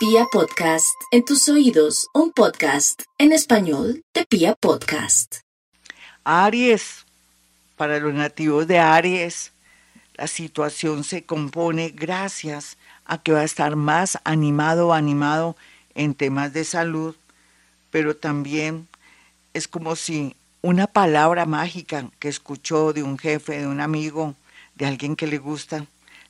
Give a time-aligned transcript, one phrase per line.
[0.00, 5.40] Pia Podcast, en tus oídos, un podcast en español de Pia Podcast.
[6.24, 7.04] Aries,
[7.76, 9.52] para los nativos de Aries,
[10.14, 15.54] la situación se compone gracias a que va a estar más animado animado
[15.94, 17.14] en temas de salud,
[17.90, 18.88] pero también
[19.52, 24.34] es como si una palabra mágica que escuchó de un jefe, de un amigo,
[24.76, 25.84] de alguien que le gusta,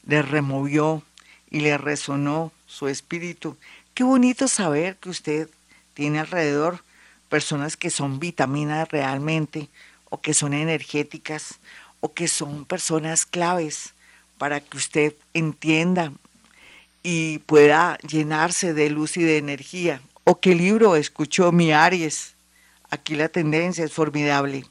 [0.04, 1.04] le removió
[1.50, 3.56] y le resonó su espíritu.
[3.94, 5.48] Qué bonito saber que usted
[5.94, 6.82] tiene alrededor
[7.28, 9.68] personas que son vitaminas realmente,
[10.10, 11.60] o que son energéticas,
[12.00, 13.94] o que son personas claves
[14.38, 16.12] para que usted entienda
[17.02, 20.02] y pueda llenarse de luz y de energía.
[20.24, 22.34] ¿O qué libro escuchó mi Aries?
[22.90, 24.66] Aquí la tendencia es formidable.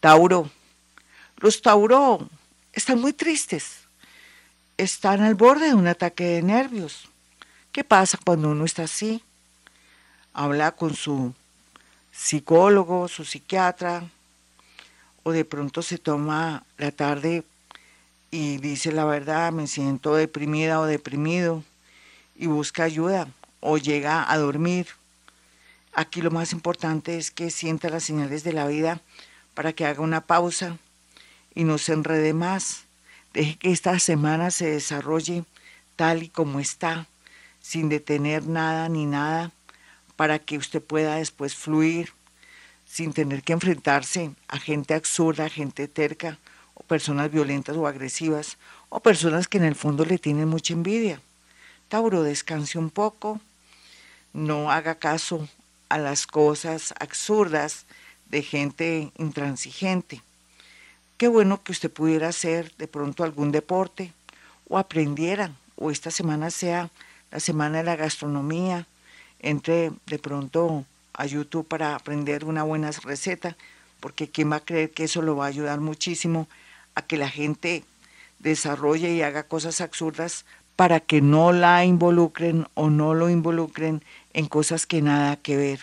[0.00, 0.50] Tauro.
[1.36, 2.28] Los Tauro
[2.72, 3.83] están muy tristes.
[4.76, 7.08] Están al borde de un ataque de nervios.
[7.70, 9.22] ¿Qué pasa cuando uno está así?
[10.32, 11.32] Habla con su
[12.10, 14.10] psicólogo, su psiquiatra,
[15.22, 17.44] o de pronto se toma la tarde
[18.32, 21.62] y dice la verdad, me siento deprimida o deprimido
[22.34, 23.28] y busca ayuda
[23.60, 24.88] o llega a dormir.
[25.92, 29.00] Aquí lo más importante es que sienta las señales de la vida
[29.54, 30.78] para que haga una pausa
[31.54, 32.83] y no se enrede más.
[33.34, 35.42] Deje que esta semana se desarrolle
[35.96, 37.08] tal y como está,
[37.60, 39.50] sin detener nada ni nada,
[40.14, 42.12] para que usted pueda después fluir,
[42.86, 46.38] sin tener que enfrentarse a gente absurda, gente terca,
[46.74, 48.56] o personas violentas o agresivas,
[48.88, 51.20] o personas que en el fondo le tienen mucha envidia.
[51.88, 53.40] Tauro, descanse un poco,
[54.32, 55.48] no haga caso
[55.88, 57.84] a las cosas absurdas
[58.30, 60.22] de gente intransigente.
[61.24, 64.12] Qué bueno que usted pudiera hacer de pronto algún deporte
[64.68, 66.90] o aprendiera, o esta semana sea
[67.30, 68.86] la semana de la gastronomía,
[69.38, 73.56] entre de pronto a YouTube para aprender una buena receta,
[74.00, 76.46] porque quién va a creer que eso lo va a ayudar muchísimo
[76.94, 77.84] a que la gente
[78.38, 80.44] desarrolle y haga cosas absurdas
[80.76, 84.02] para que no la involucren o no lo involucren
[84.34, 85.80] en cosas que nada que ver.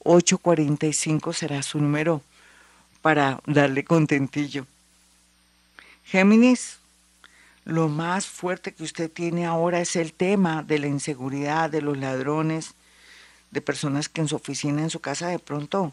[0.00, 2.20] 845 será su número
[3.02, 4.66] para darle contentillo.
[6.04, 6.78] Géminis,
[7.64, 11.98] lo más fuerte que usted tiene ahora es el tema de la inseguridad, de los
[11.98, 12.74] ladrones,
[13.50, 15.92] de personas que en su oficina, en su casa de pronto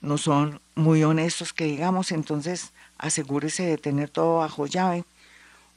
[0.00, 5.04] no son muy honestos, que digamos, entonces asegúrese de tener todo bajo llave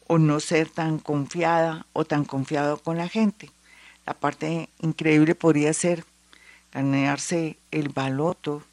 [0.08, 3.52] o no ser tan confiada o tan confiado con la gente.
[4.06, 6.06] La parte increíble podría ser
[6.72, 8.64] ganarse el baloto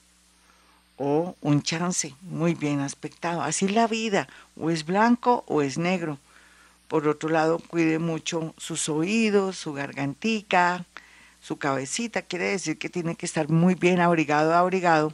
[1.04, 3.42] o un chance muy bien aspectado.
[3.42, 6.16] Así la vida, o es blanco o es negro.
[6.86, 10.84] Por otro lado, cuide mucho sus oídos, su gargantica,
[11.40, 12.22] su cabecita.
[12.22, 15.12] Quiere decir que tiene que estar muy bien abrigado, abrigado,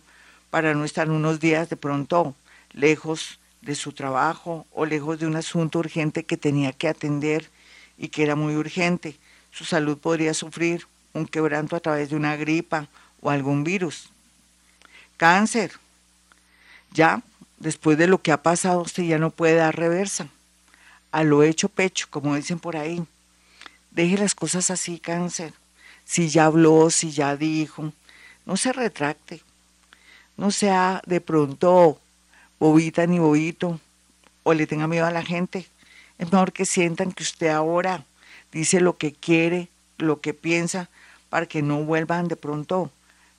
[0.50, 2.34] para no estar unos días de pronto
[2.72, 7.48] lejos de su trabajo o lejos de un asunto urgente que tenía que atender
[7.96, 9.16] y que era muy urgente.
[9.52, 12.88] Su salud podría sufrir un quebranto a través de una gripa
[13.22, 14.10] o algún virus.
[15.18, 15.72] Cáncer.
[16.92, 17.22] Ya,
[17.58, 20.28] después de lo que ha pasado, usted ya no puede dar reversa.
[21.10, 23.04] A lo hecho pecho, como dicen por ahí.
[23.90, 25.52] Deje las cosas así, cáncer.
[26.04, 27.92] Si ya habló, si ya dijo,
[28.46, 29.42] no se retracte.
[30.36, 32.00] No sea de pronto
[32.60, 33.80] bobita ni bobito
[34.44, 35.66] o le tenga miedo a la gente.
[36.18, 38.04] Es mejor que sientan que usted ahora
[38.52, 39.68] dice lo que quiere,
[39.98, 40.88] lo que piensa,
[41.28, 42.92] para que no vuelvan de pronto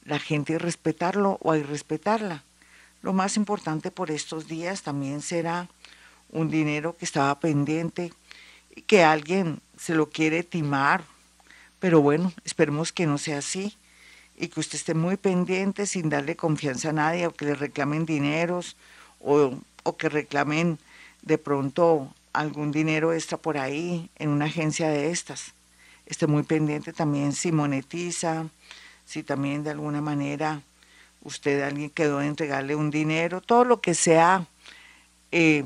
[0.09, 2.43] la gente a respetarlo o a irrespetarla.
[3.01, 5.69] Lo más importante por estos días también será
[6.31, 8.11] un dinero que estaba pendiente
[8.75, 11.03] y que alguien se lo quiere timar.
[11.79, 13.77] Pero bueno, esperemos que no sea así
[14.37, 18.05] y que usted esté muy pendiente sin darle confianza a nadie o que le reclamen
[18.05, 18.75] dineros
[19.21, 19.53] o,
[19.83, 20.77] o que reclamen
[21.21, 25.53] de pronto algún dinero extra por ahí en una agencia de estas.
[26.05, 28.47] Esté muy pendiente también si monetiza,
[29.09, 30.61] si también de alguna manera
[31.23, 34.45] usted alguien quedó de entregarle un dinero, todo lo que sea
[35.31, 35.63] eh,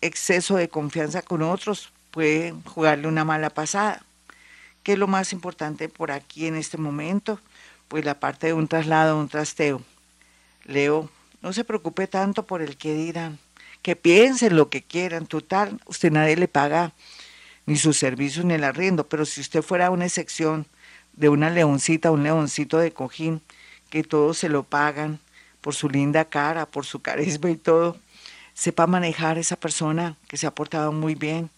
[0.00, 4.02] exceso de confianza con otros puede jugarle una mala pasada.
[4.82, 7.38] ¿Qué es lo más importante por aquí en este momento?
[7.86, 9.82] Pues la parte de un traslado, un trasteo.
[10.64, 11.08] Leo
[11.42, 13.38] no se preocupe tanto por el que dirán,
[13.82, 16.92] que piensen lo que quieran, total, usted nadie le paga
[17.66, 20.66] ni su servicio ni el arriendo, pero si usted fuera una excepción
[21.20, 23.42] de una leoncita, un leoncito de cojín,
[23.90, 25.20] que todos se lo pagan
[25.60, 27.98] por su linda cara, por su carisma y todo,
[28.54, 31.50] sepa manejar esa persona que se ha portado muy bien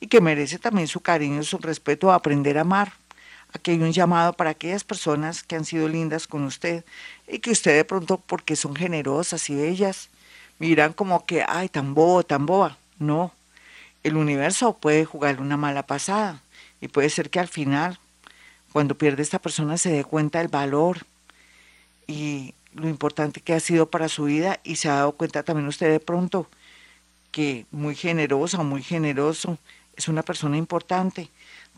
[0.00, 2.92] y que merece también su cariño, su respeto, aprender a amar.
[3.54, 6.84] Aquí hay un llamado para aquellas personas que han sido lindas con usted
[7.26, 10.10] y que usted de pronto, porque son generosas y bellas,
[10.58, 12.76] miran como que, ay, tan bobo, tan boba.
[12.98, 13.32] No,
[14.02, 16.42] el universo puede jugarle una mala pasada
[16.82, 17.98] y puede ser que al final,
[18.76, 21.06] cuando pierde esta persona, se dé cuenta del valor
[22.06, 25.66] y lo importante que ha sido para su vida y se ha dado cuenta también
[25.66, 26.46] usted de pronto
[27.30, 29.56] que muy generosa o muy generoso
[29.96, 31.30] es una persona importante.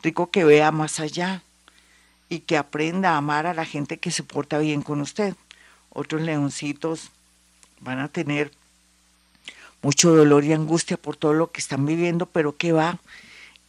[0.03, 1.45] Rico que vea más allá
[2.29, 5.37] y que aprenda a amar a la gente que se porta bien con usted.
[5.91, 7.13] Otros leoncitos
[7.79, 8.51] van a tener
[9.83, 12.99] mucho dolor y angustia por todo lo que están viviendo, pero que va,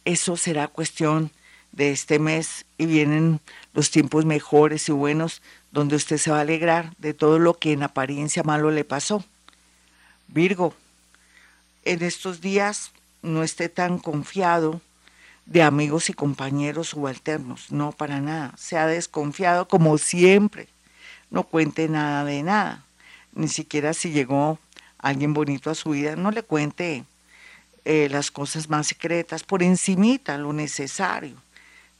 [0.04, 1.30] eso será cuestión
[1.72, 3.40] de este mes y vienen
[3.74, 7.72] los tiempos mejores y buenos donde usted se va a alegrar de todo lo que
[7.72, 9.24] en apariencia malo le pasó.
[10.28, 10.74] Virgo,
[11.84, 14.80] en estos días no esté tan confiado
[15.46, 18.54] de amigos y compañeros subalternos, no para nada.
[18.56, 20.68] Se ha desconfiado como siempre.
[21.30, 22.84] No cuente nada de nada.
[23.34, 24.58] Ni siquiera si llegó
[24.98, 27.04] alguien bonito a su vida, no le cuente
[27.84, 31.36] eh, las cosas más secretas, por encimita lo necesario.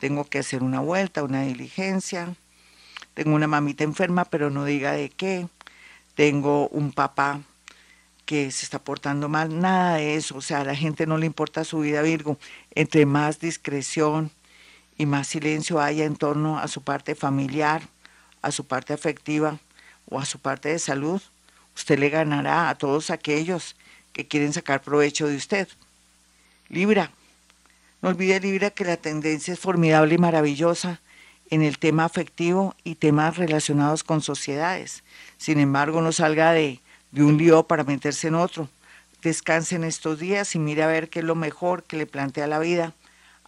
[0.01, 2.35] Tengo que hacer una vuelta, una diligencia.
[3.15, 5.47] Tengo una mamita enferma, pero no diga de qué.
[6.15, 7.41] Tengo un papá
[8.31, 11.27] que se está portando mal, nada de eso, o sea, a la gente no le
[11.27, 12.39] importa su vida, Virgo,
[12.77, 14.31] entre más discreción
[14.97, 17.83] y más silencio haya en torno a su parte familiar,
[18.41, 19.59] a su parte afectiva
[20.09, 21.21] o a su parte de salud,
[21.75, 23.75] usted le ganará a todos aquellos
[24.13, 25.67] que quieren sacar provecho de usted.
[26.69, 27.11] Libra,
[28.03, 31.01] no olvide Libra que la tendencia es formidable y maravillosa
[31.51, 35.03] en el tema afectivo y temas relacionados con sociedades.
[35.37, 36.81] Sin embargo, no salga de
[37.17, 38.69] un lío para meterse en otro.
[39.23, 42.47] Descanse en estos días y mire a ver qué es lo mejor que le plantea
[42.47, 42.95] la vida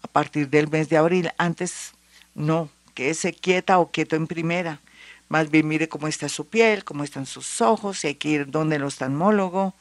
[0.02, 1.30] a partir del mes de abril.
[1.38, 1.92] Antes
[2.34, 4.80] no, quédese quieta o quieto en primera.
[5.28, 8.50] Más bien mire cómo está su piel, cómo están sus ojos, si hay que ir
[8.50, 9.74] donde el oftalmólogo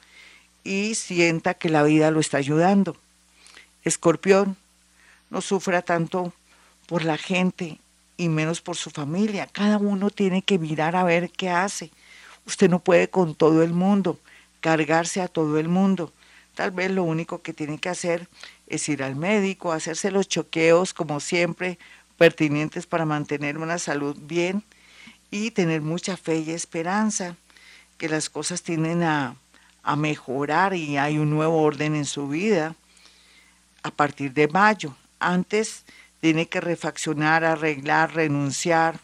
[0.63, 2.95] y sienta que la vida lo está ayudando.
[3.83, 4.55] Escorpión,
[5.31, 6.31] no sufra tanto
[6.85, 7.79] por la gente
[8.17, 9.47] y menos por su familia.
[9.47, 11.89] Cada uno tiene que mirar a ver qué hace
[12.45, 14.19] Usted no puede con todo el mundo,
[14.61, 16.11] cargarse a todo el mundo.
[16.55, 18.27] Tal vez lo único que tiene que hacer
[18.67, 21.77] es ir al médico, hacerse los choqueos como siempre
[22.17, 24.63] pertinentes para mantener una salud bien
[25.29, 27.35] y tener mucha fe y esperanza
[27.97, 29.35] que las cosas tienden a,
[29.83, 32.75] a mejorar y hay un nuevo orden en su vida
[33.83, 34.95] a partir de mayo.
[35.21, 35.85] Antes
[36.19, 38.99] tiene que refaccionar, arreglar, renunciar,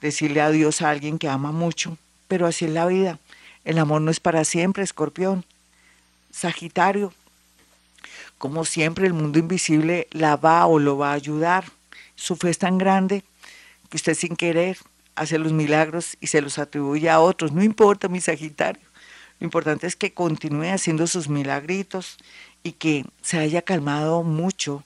[0.00, 1.98] decirle adiós a alguien que ama mucho
[2.32, 3.18] pero así es la vida.
[3.62, 5.44] El amor no es para siempre, escorpión.
[6.30, 7.12] Sagitario,
[8.38, 11.66] como siempre el mundo invisible la va o lo va a ayudar.
[12.16, 13.22] Su fe es tan grande
[13.90, 14.78] que usted sin querer
[15.14, 17.52] hace los milagros y se los atribuye a otros.
[17.52, 18.80] No importa mi Sagitario.
[19.38, 22.16] Lo importante es que continúe haciendo sus milagritos
[22.62, 24.84] y que se haya calmado mucho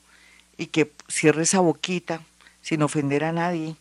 [0.57, 2.21] y que cierre esa boquita
[2.63, 3.77] sin ofender a nadie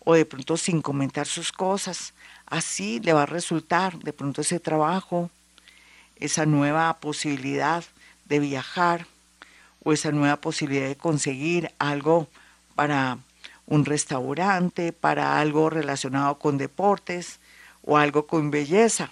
[0.00, 2.14] o de pronto sin comentar sus cosas
[2.52, 5.30] así le va a resultar de pronto ese trabajo,
[6.16, 7.82] esa nueva posibilidad
[8.26, 9.06] de viajar
[9.82, 12.28] o esa nueva posibilidad de conseguir algo
[12.74, 13.16] para
[13.66, 17.40] un restaurante, para algo relacionado con deportes
[17.84, 19.10] o algo con belleza.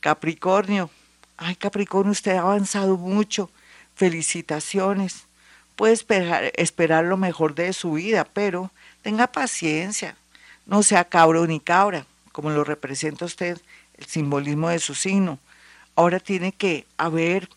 [0.00, 0.90] Capricornio,
[1.38, 3.50] ay Capricornio, usted ha avanzado mucho,
[3.94, 5.24] felicitaciones.
[5.76, 8.70] Puede esperar, esperar lo mejor de su vida, pero
[9.02, 10.16] tenga paciencia,
[10.66, 13.60] no sea cabro ni cabra, como lo representa usted,
[13.96, 15.38] el simbolismo de su signo.
[15.94, 17.48] Ahora tiene que haber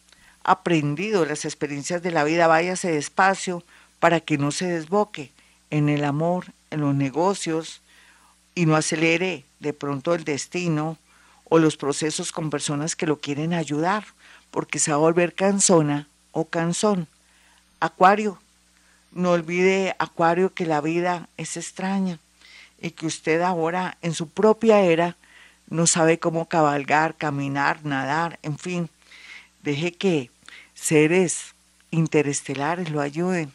[0.43, 3.63] aprendido las experiencias de la vida, váyase despacio
[3.99, 5.31] para que no se desboque
[5.71, 7.81] en el amor, en los negocios
[8.53, 10.97] y no acelere de pronto el destino
[11.45, 14.05] o los procesos con personas que lo quieren ayudar,
[14.51, 17.07] porque se va a volver cansona o cansón.
[17.85, 18.39] Acuario,
[19.11, 22.19] no olvide, Acuario, que la vida es extraña
[22.81, 25.15] y que usted ahora en su propia era
[25.67, 28.89] no sabe cómo cabalgar, caminar, nadar, en fin,
[29.63, 30.29] deje que
[30.73, 31.55] seres
[31.91, 33.51] interestelares lo ayuden.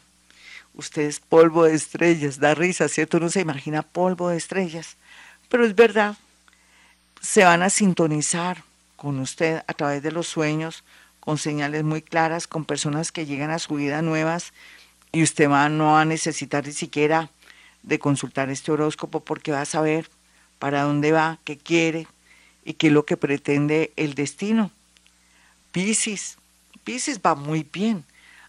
[0.73, 3.17] Usted es polvo de estrellas, da risa, ¿cierto?
[3.17, 4.97] Uno se imagina polvo de estrellas,
[5.49, 6.17] pero es verdad,
[7.21, 8.63] se van a sintonizar
[8.95, 10.83] con usted a través de los sueños,
[11.21, 14.51] con señales muy claras, con personas que llegan a su vida nuevas
[15.13, 17.29] y usted va, no va a necesitar ni siquiera
[17.83, 20.09] de consultar este horóscopo porque va a saber
[20.59, 22.07] para dónde va, qué quiere
[22.65, 24.71] y qué es lo que pretende el destino.
[25.71, 26.37] Piscis,
[26.83, 28.03] Piscis va muy bien,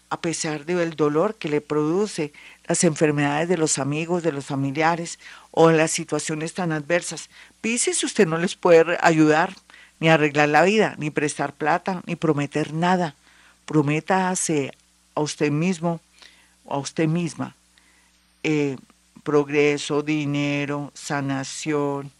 [0.09, 2.33] a pesar del dolor que le produce
[2.67, 5.19] las enfermedades de los amigos, de los familiares
[5.51, 7.29] o las situaciones tan adversas.
[7.61, 9.55] Pisces usted no les puede ayudar,
[10.03, 13.15] ni arreglar la vida, ni prestar plata, ni prometer nada.
[13.63, 14.73] Prométase
[15.15, 16.01] a usted mismo
[16.65, 17.55] o a usted misma
[18.43, 18.75] eh,
[19.23, 22.11] progreso, dinero, sanación,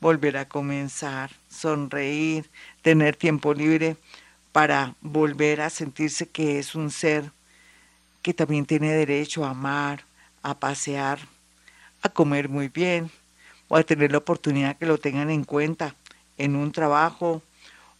[0.00, 2.50] volver a comenzar, sonreír,
[2.82, 3.96] tener tiempo libre
[4.50, 7.30] para volver a sentirse que es un ser
[8.22, 10.02] que también tiene derecho a amar,
[10.42, 11.20] a pasear,
[12.02, 13.08] a comer muy bien
[13.68, 15.94] o a tener la oportunidad que lo tengan en cuenta
[16.40, 17.42] en un trabajo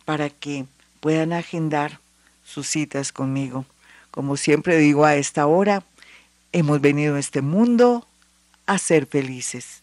[0.05, 0.67] para que
[0.99, 2.01] puedan agendar
[2.45, 3.65] sus citas conmigo.
[4.11, 5.85] Como siempre digo a esta hora,
[6.53, 8.07] hemos venido a este mundo
[8.67, 9.83] a ser felices.